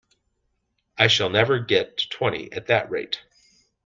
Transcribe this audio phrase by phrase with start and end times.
[0.97, 3.21] I shall never get to twenty at that rate!